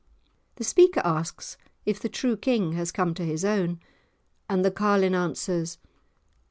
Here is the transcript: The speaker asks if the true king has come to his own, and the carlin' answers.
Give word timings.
The 0.55 0.63
speaker 0.63 0.99
asks 1.05 1.57
if 1.85 1.99
the 1.99 2.09
true 2.09 2.35
king 2.35 2.71
has 2.71 2.91
come 2.91 3.13
to 3.13 3.23
his 3.23 3.45
own, 3.45 3.79
and 4.49 4.65
the 4.65 4.71
carlin' 4.71 5.13
answers. 5.13 5.77